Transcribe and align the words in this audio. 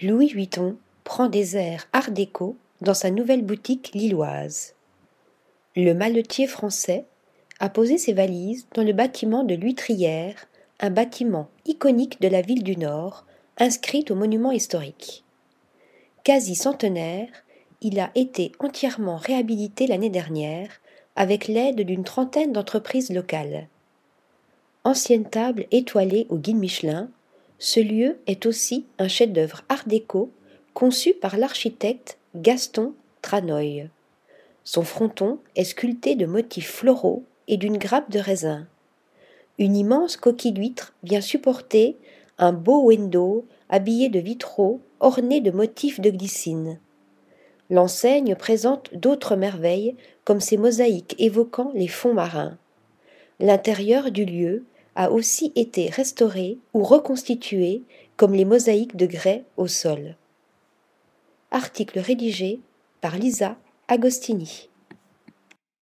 Louis 0.00 0.28
Vuitton 0.28 0.76
prend 1.02 1.28
des 1.28 1.56
airs 1.56 1.88
art 1.92 2.12
déco 2.12 2.56
dans 2.82 2.94
sa 2.94 3.10
nouvelle 3.10 3.44
boutique 3.44 3.90
lilloise. 3.94 4.74
Le 5.74 5.92
maletier 5.92 6.46
français 6.46 7.04
a 7.58 7.68
posé 7.68 7.98
ses 7.98 8.12
valises 8.12 8.68
dans 8.74 8.84
le 8.84 8.92
bâtiment 8.92 9.42
de 9.42 9.56
l'Huîtrière, 9.56 10.46
un 10.78 10.90
bâtiment 10.90 11.48
iconique 11.66 12.20
de 12.20 12.28
la 12.28 12.42
ville 12.42 12.62
du 12.62 12.76
Nord, 12.76 13.26
inscrit 13.58 14.04
au 14.10 14.14
monument 14.14 14.52
historique. 14.52 15.24
Quasi 16.22 16.54
centenaire, 16.54 17.28
il 17.80 17.98
a 17.98 18.12
été 18.14 18.52
entièrement 18.60 19.16
réhabilité 19.16 19.88
l'année 19.88 20.10
dernière 20.10 20.70
avec 21.16 21.48
l'aide 21.48 21.80
d'une 21.80 22.04
trentaine 22.04 22.52
d'entreprises 22.52 23.10
locales. 23.10 23.66
Ancienne 24.84 25.28
table 25.28 25.66
étoilée 25.72 26.28
au 26.28 26.38
guide 26.38 26.58
Michelin, 26.58 27.10
ce 27.58 27.80
lieu 27.80 28.18
est 28.26 28.46
aussi 28.46 28.86
un 28.98 29.08
chef-d'œuvre 29.08 29.62
art 29.68 29.84
déco 29.86 30.30
conçu 30.74 31.12
par 31.12 31.36
l'architecte 31.36 32.18
Gaston 32.36 32.94
Tranoï. 33.22 33.88
Son 34.64 34.82
fronton 34.82 35.38
est 35.56 35.64
sculpté 35.64 36.14
de 36.14 36.26
motifs 36.26 36.70
floraux 36.70 37.24
et 37.48 37.56
d'une 37.56 37.78
grappe 37.78 38.10
de 38.10 38.18
raisin. 38.18 38.66
Une 39.58 39.76
immense 39.76 40.16
coquille 40.16 40.52
d'huître 40.52 40.94
vient 41.02 41.20
supporter 41.20 41.96
un 42.38 42.52
beau 42.52 42.84
window 42.84 43.44
habillé 43.68 44.08
de 44.08 44.20
vitraux 44.20 44.80
ornés 45.00 45.40
de 45.40 45.50
motifs 45.50 46.00
de 46.00 46.10
glycine. 46.10 46.78
L'enseigne 47.70 48.36
présente 48.36 48.94
d'autres 48.94 49.36
merveilles 49.36 49.96
comme 50.24 50.40
ces 50.40 50.56
mosaïques 50.56 51.16
évoquant 51.18 51.72
les 51.74 51.88
fonds 51.88 52.14
marins. 52.14 52.56
L'intérieur 53.40 54.10
du 54.10 54.24
lieu 54.24 54.64
a 54.98 55.12
aussi 55.12 55.52
été 55.54 55.88
restauré 55.88 56.58
ou 56.74 56.82
reconstitué 56.82 57.82
comme 58.16 58.34
les 58.34 58.44
mosaïques 58.44 58.96
de 58.96 59.06
grès 59.06 59.44
au 59.56 59.68
sol. 59.68 60.16
Article 61.52 62.00
rédigé 62.00 62.58
par 63.00 63.16
Lisa 63.16 63.56
Agostini. 63.86 64.68